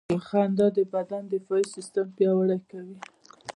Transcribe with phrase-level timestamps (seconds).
[0.27, 2.97] •خندا د بدن دفاعي سیستم پیاوړی کوي.